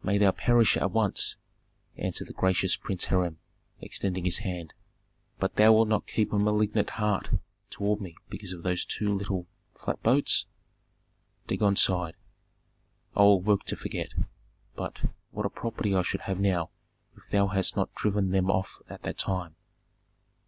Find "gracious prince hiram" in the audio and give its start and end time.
2.32-3.38